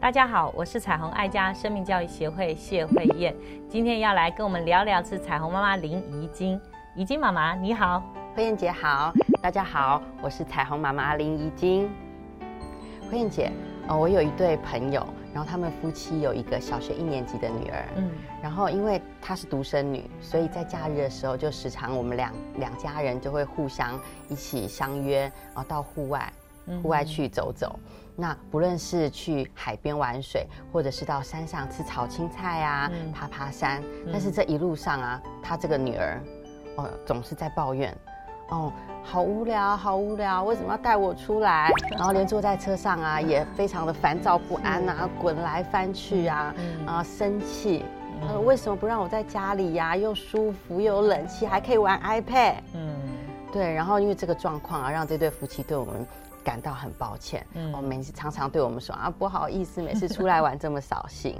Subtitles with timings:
[0.00, 3.32] 大家好，我是彩虹爱家生命教育协会谢慧燕，
[3.68, 6.60] 今天要来跟我们聊聊是彩虹妈妈林怡晶。
[6.96, 8.02] 怡晶妈妈你好，
[8.34, 11.88] 慧燕姐好，大家好，我是彩虹妈妈林怡晶。
[13.08, 13.52] 慧燕姐，
[13.86, 18.10] 呃，我有一对朋友，然后他们夫妻有一个小学一年级的女儿，嗯，
[18.42, 26.32] 然后因为她是独生女，所以在假日的时候就时常我们两两家人就会互相一起相约，然后到户外，
[26.82, 27.78] 户外去走走。
[28.16, 36.20] 那不论是去海边玩水，或者是到山上吃炒青菜啊，爬爬山，但是这一路上啊，她这个女儿，
[36.76, 37.96] 哦，总是在抱怨，
[38.50, 41.70] 哦，好无聊，好无聊，为什么要带我出来？
[41.92, 46.54] 然后连坐在车上啊，也非常的烦躁不安啊，滚来翻去啊，
[46.86, 47.84] 啊，生气。
[48.20, 49.96] 他说为什么不让我在家里呀？
[49.96, 52.56] 又舒服又有冷气，还可以玩 iPad。
[52.74, 52.96] 嗯，
[53.52, 53.72] 对。
[53.72, 56.06] 然后因为这个状况啊，让这对夫妻对我们。
[56.42, 61.36] 感到很抱歉，嗯哦，每次常常对我们说啊，不好意思，每次出来玩这么扫兴，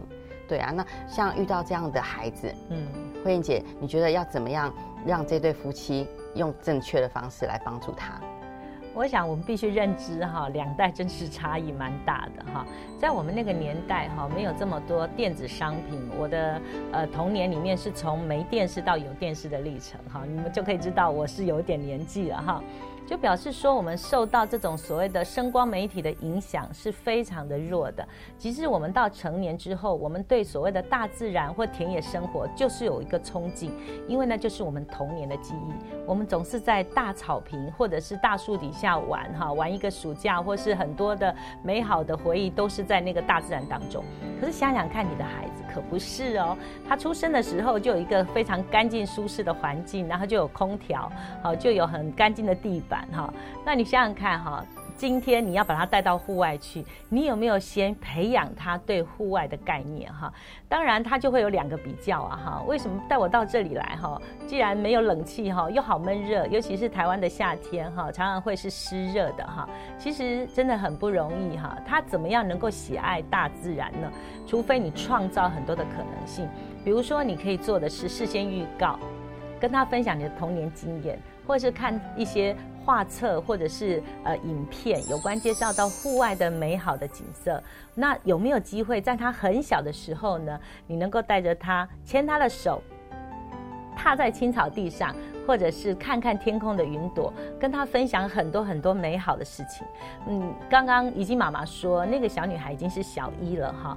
[0.47, 2.87] 对啊，那像遇到这样的孩子，嗯，
[3.25, 4.71] 慧燕姐，你觉得要怎么样
[5.07, 8.21] 让这对夫妻用正确的方式来帮助他？
[8.93, 12.67] 我想我们必须认知哈，两代真是差异蛮大的哈，
[12.99, 22.61] 在我们那个年代哈，没有这么多电子商品，我的呃童年里面是从没电视到有电视的历程哈，你们就可以知道我是有点年纪了哈。
[23.11, 28.07] 就表示说，我们受到这种所谓的声光媒体的影响是非常的弱的。
[28.39, 33.73] 即使我们到成年之后，我们对所谓的大自然或田野生活就是有一个憧憬，
[34.07, 35.73] 因为呢，就是我们童年的记忆。
[36.07, 44.05] 我们总是在大草坪或者是大树底下玩，哈，玩一个暑假，或是很多的美好的回忆都是在那个大自然当中。
[44.41, 46.57] 可是想想看，你的孩子可不是哦，
[46.89, 51.11] 他出生的时候就有一个非常干净舒适的环境，然后就有空调，
[51.43, 53.00] 好，就有很干净的地板。
[53.13, 53.33] 哈，
[53.65, 54.65] 那你想想看哈，
[54.97, 60.33] 今天你要把他带到户外去，你有没有先培养他对户外的概念哈？
[60.69, 62.63] 当然，他就会有两个比较啊哈。
[62.67, 64.21] 为什么带我到这里来哈？
[64.47, 69.69] 既然没有冷气哈，又好闷热，尤其是台湾的夏天哈，常常会是湿热的哈。
[69.99, 71.77] 其实真的很不容易哈。
[71.87, 74.13] 他怎么样能够喜爱大自然呢？
[74.47, 76.49] 除非你创造很多的可能性，
[76.85, 78.99] 比如说你可以做的是事先预告，
[79.59, 82.55] 跟他分享你的童年经验，或者是看一些。
[82.91, 87.63] 画册或者是呃影片，有关介绍到户外的美好的景色。
[87.95, 90.59] 那有没有机会在他很小的时候呢？
[90.89, 92.83] 你能够带着他牵他的手，
[93.97, 95.15] 踏在青草地上，
[95.47, 99.87] 或者是看看天空的云朵，跟他分享很多很多美好的事情。
[100.27, 103.97] 嗯，刚刚已经妈妈说，那个小女孩已经是小一了哈。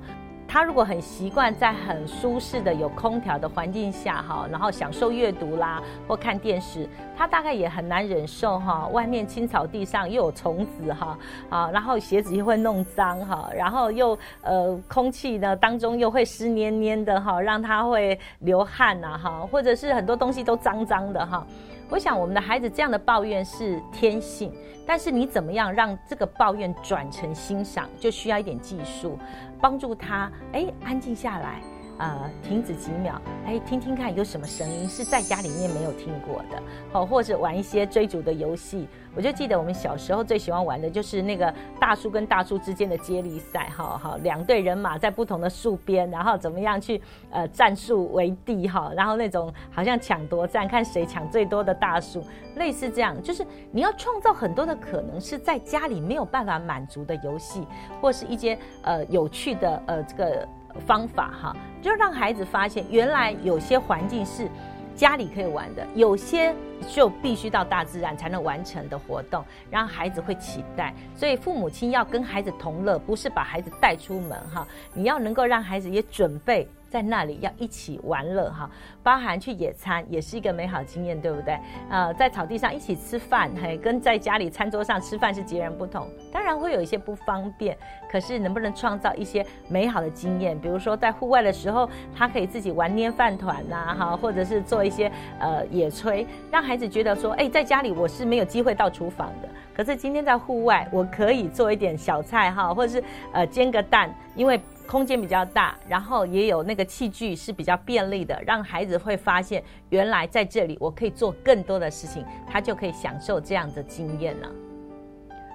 [0.53, 6.87] 他如果很习惯在很舒适的有空调的环境下哈，然后享受阅读啦或看电视，
[7.17, 11.17] 他大概也很难忍受哈，外面青草地上又有虫子哈
[11.49, 21.43] 啊，然后鞋子又会弄脏哈，然后又呃空气呢当中又会湿黏黏的哈，让他会流汗呐哈，或者是很多东西都脏脏的哈。
[21.89, 24.51] 我想我们的孩子这样的抱怨是天性，
[24.85, 29.17] 但是你怎么样让这个抱怨转成欣赏，就需要一点技术，
[29.63, 31.72] 帮助他哎安静下来。
[31.99, 36.61] 呃，停止几秒，哎，听听看有什么声音是在家里面没有听过的，
[36.91, 38.87] 好，或者玩一些追逐的游戏。
[39.15, 46.99] 我就记得我们小时候最喜欢玩的就是那个大树跟大树之间的接力赛，哈，好，两队人马在不同的树边，然后怎么样去
[47.29, 52.25] 呃占树为地，哈，然后那种好像抢夺战，看谁抢最多的大树，
[52.55, 57.67] 类似这样，就是你要创造很多的可能是在家里没有办法满足的游戏，
[58.01, 60.47] 或是一些呃有趣的呃这个。
[60.79, 64.47] 方法哈，就让孩子发现，原来有些环境是
[64.95, 70.93] 家里可以玩的，有些就必须到大自然才能完成的活动，让孩子会期待。
[71.15, 76.67] 所以父母亲要跟孩子同乐，不是把孩子带出门哈，你要能够让孩子也准备。
[76.93, 78.69] 在那里要一起玩乐哈，
[79.01, 81.57] 包含去野餐也是一个美好经验，对不对？
[81.89, 86.07] 呃，在草地上一起吃饭，嘿，跟在家里餐桌上吃饭是截然不同。
[86.31, 87.75] 当然会有一些不方便，
[88.11, 90.55] 可是能不能创造一些美好的经验？
[90.59, 104.59] 比如说在户外的时候，他可以自己玩捏饭团呐，哈，或者是做一些呃野炊，让孩孩子觉得说，哎，在家里我是没有机会到厨房的，可是今天在户外，我可以做一点小菜哈，或者是呃煎个蛋，因为。
[104.85, 114.49] 空间比较大，然后也有那个器具是比较便利的，让孩子会发现原来在这里我可以做更多的事情，他就可以享受这样的经验了。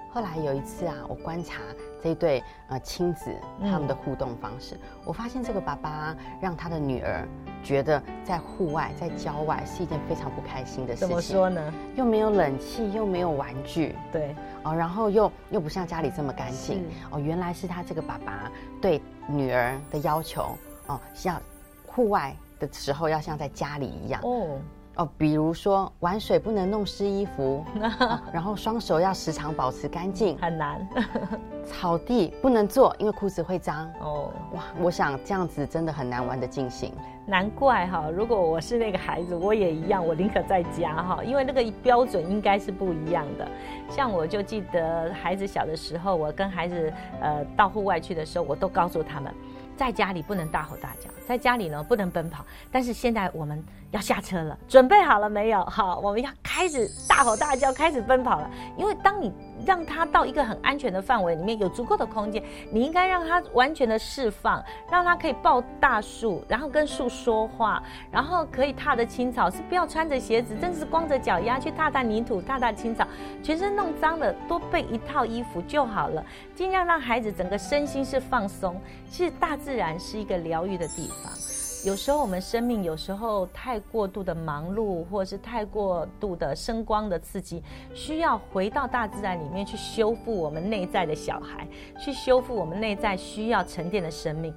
[0.09, 1.59] 后来有一次啊，我观察
[2.01, 7.27] 这一对呃亲子他们的互动方式，我发现这个爸爸让他的女儿
[7.63, 11.07] 觉得在户外、在郊外是一件非常不开心的事情。
[11.07, 11.73] 怎么说呢？
[11.95, 16.85] 又没有冷气，又没有玩具，对，哦，然后又又不像家里这么干净。
[17.11, 18.51] 哦，原来是他这个爸爸
[18.81, 20.57] 对女儿的要求，
[20.87, 21.41] 哦，像
[21.85, 24.21] 户外的时候要像在家里一样。
[24.23, 24.59] 哦。
[24.99, 27.63] 哦，比如说玩水不能弄湿衣服，
[28.33, 30.85] 然后双手要时常保持干净，很难。
[31.63, 33.89] 草地不能坐，因为裤子会脏。
[34.01, 36.91] 哦，哇，我想这样子真的很难玩的进行。
[37.25, 43.47] 难怪哈，如果我是那个孩子，我也一样，我宁可在家哈，因为那个标准应该是不一样的。
[43.89, 46.91] 像我就记得孩子小的时候，我跟孩子
[47.21, 49.33] 呃到户外去的时候，我都告诉他们。
[49.77, 52.43] 在家里不能大吼大叫，在家里呢不能奔跑。
[52.69, 55.63] 但是现在我们要下车了，准备好了没有？
[55.65, 58.49] 好，我们要开始大吼大叫，开始奔跑了。
[58.77, 59.33] 因为当你
[59.65, 67.81] 让他到一个很安全的范围里面，有足够的空间，你应该让他完全的释放，让他可以抱大树，然后跟树说话，
[68.11, 73.07] 然后可以踏着青草，是不要穿着鞋子，真是光着脚丫去踏踏泥土、踏踏青草，
[73.41, 76.23] 全身弄脏了，多备一套衣服就好了。
[76.55, 78.79] 尽量让孩子整个身心是放松。
[79.09, 81.33] 其实大自然是一个疗愈的地方。
[81.85, 87.63] 有时候我们生命有时候太过度的忙碌，或者是太过度的声光的刺激，
[87.95, 91.65] 需要回到大自然里面去修复我们内在的小孩，
[91.97, 94.53] 去修复我们内在需要沉淀的生命。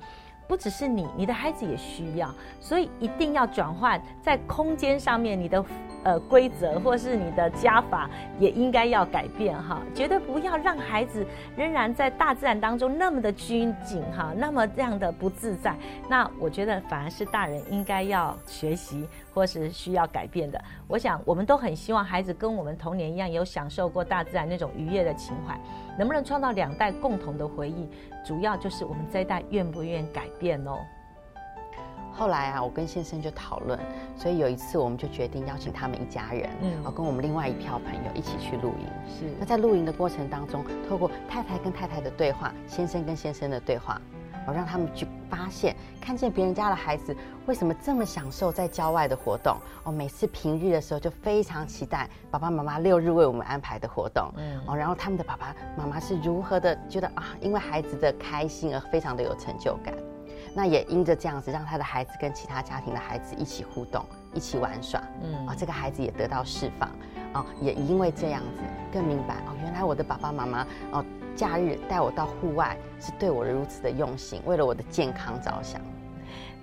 [0.52, 5.64] 不只是你，你的孩子也需要，所以一定要转换在空间上面，你的
[6.02, 11.26] 呃规则或是你的加法也应该要改变哈，绝对不要让孩子
[11.56, 15.74] 仍然在大自然当中那么的拘谨哈，那么这样的不自在。
[16.06, 20.62] 那我觉得反而是大人应该要学习或是需要改变的。
[20.86, 25.58] 我想我们都很希望孩子跟我们童年一样，有享受过大自然那种愉悦的情怀。
[25.98, 27.88] 能不能创造两代共同的回忆？
[28.24, 30.78] 主要就是我们这一代愿不愿意改变哦。
[32.14, 33.78] 后来啊，我跟先生就讨论，
[34.16, 38.86] 所以有一次我们就决定邀请他们一家人，嗯，我，跟我们另外一票朋友一起去露营。
[39.08, 39.24] 是。
[39.40, 44.00] 那在露营的过程当中，透过太太跟太太的对话，先生跟先生的对话。
[44.46, 49.90] 我让他们去发现，看见别人家的孩子为什么这么享受在郊外的活动哦。
[49.90, 54.76] 每次平日的时候就非常期待爸爸妈妈六日为我们安排的活动，嗯哦。
[54.76, 59.94] 然后他们的爸爸妈妈是如何的觉得啊，因为孩子的开心而非常的有成就感。
[60.54, 66.88] 那也因着这样子，让他的孩子跟其他家庭的孩子一起互动，一起玩耍，嗯啊，这个孩子也得到释放
[67.32, 68.62] 啊，也因为这样子
[68.92, 71.04] 更明白哦，原来我的爸爸妈妈哦。
[71.34, 75.80] 假日带我到户外，是对我如此的用心，为了我的健康着想。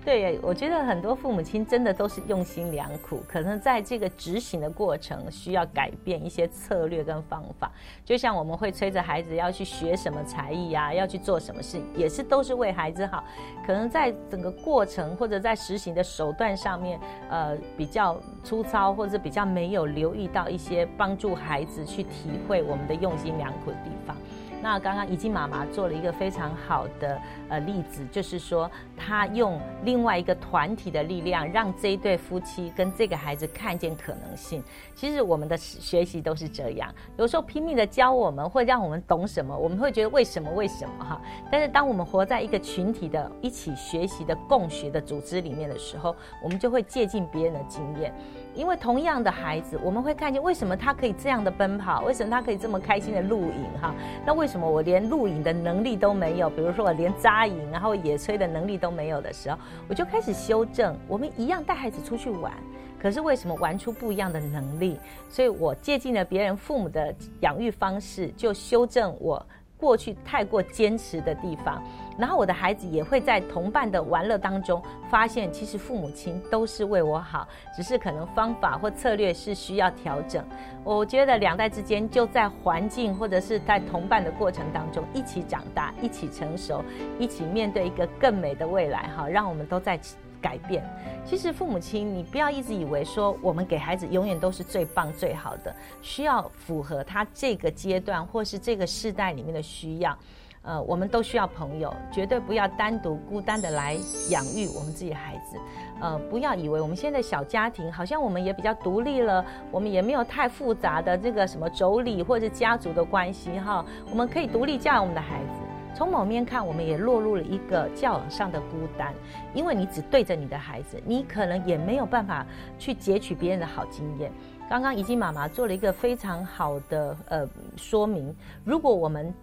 [0.02, 7.70] 对，我觉得很多父母亲真的都是用心良苦，可能在这个执行的过程需要改变一些策略跟方法。
[8.02, 13.22] 就像我们会催着孩子要去学什么才艺啊，要去做什么事，也是都是为孩子好。
[13.66, 16.98] 可能在整个过程或者在实行的手段上面，
[17.28, 24.16] 呃，比较粗糙，或者比较没有留意到一些帮助孩子去体会我们的用心良苦的地方。
[24.62, 34.62] 那刚刚怡静妈妈做了一个非常好的呃例子，就是说她用另外一个团体的力量，让这一对夫妻跟这个孩子看见可能性。
[34.94, 41.20] 其实我们的学习都是这样，有时候拼命的教我们，会让我们懂什么，我们会觉得为什么为什么哈。
[41.50, 48.14] 但是当我们活在一个群体的一起学习的共学的组织里面的时候，我们就会借鉴别人的经验。
[48.54, 53.94] 因为同样的孩子，我们会看见为什么他可以这样的奔跑，为什么他可以这么开心的露营哈？
[54.26, 56.50] 那为什么我连露营的能力都没有？
[56.50, 60.96] 比如说我连扎营然后野炊的能力都没有的时候，我就开始修正。
[61.08, 62.52] 我们一样带孩子出去玩，
[63.00, 64.98] 可是为什么玩出不一样的能力？
[65.28, 69.44] 所以我借鉴了别人父母的养育方式，就修正我。
[69.80, 71.82] 过去太过坚持的地方，
[72.18, 80.44] 然后我的孩子也会在同伴的玩乐当中发现，其实父母亲都是为我好，只是可能方法或策略是需要调整。
[80.84, 86.84] 我觉得两代之间就在环境或者是在同伴的过程当中一起长大，一起成熟，
[87.18, 89.08] 一起面对一个更美的未来。
[89.16, 89.98] 哈，让我们都在。
[90.40, 90.82] 改变，
[91.24, 100.16] 其实父母亲，你不要一直以为说我们给孩子永远都是最棒最好的，需要符合他这个阶段或是这个世代里面的需要。
[100.62, 103.96] 呃，我们都需要朋友，绝对不要单独孤单的来
[104.28, 105.56] 养育我们自己孩子。
[106.02, 115.59] 呃，不要以为我们现在小家庭好像我们也比较独立了，我们也没有太复杂的这个什么妯娌或者家族的关系哈，我们可以独立教养我们的孩子。
[115.94, 119.12] 从某面看，我们也落入了一个教养上的孤单，
[119.52, 122.46] 因为你只对着你的孩子，你可能也没有办法
[122.78, 124.32] 去截取别人的好经验。
[124.68, 129.34] 刚刚怡静妈妈做了一个非常好的呃说明，如果我们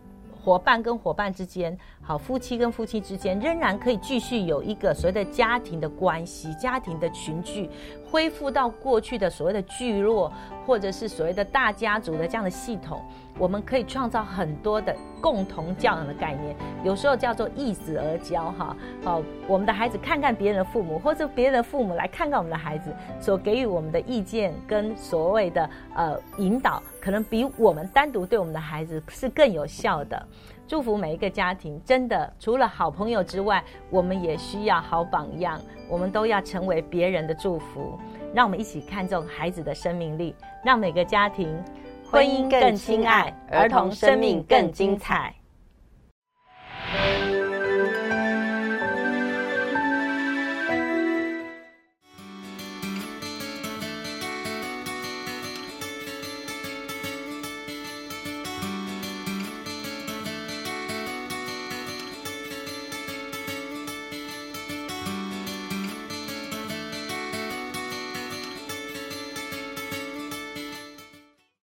[0.41, 7.69] 伙伴跟伙伴之间，好夫妻跟夫妻之间，仍然可以继续有一个所谓的家庭的关系、家庭的群聚，
[8.09, 10.31] 恢复到过去的所谓的聚落，
[10.65, 13.01] 或者是所谓的大家族的这样的系统。
[13.39, 18.75] 我们可以创造很多的共同教养的概念，有时候叫做易子而教哈。
[19.03, 30.25] 好，我们的孩子看看别人的父母，或者别人的父母来看看我们的孩子，所给予我们的意见跟所谓的呃引导，可能比我们单独对我们的孩子是更有效的。
[30.67, 35.57] 祝福每一个家庭，真的除了好朋友之外，我们也需要好榜样，
[35.89, 37.97] 我们都要成为别人的祝福。
[38.33, 41.57] 让我们一起看重孩子的生命力，让每个家庭。
[42.09, 45.33] 婚姻更亲爱，儿童生命更精彩。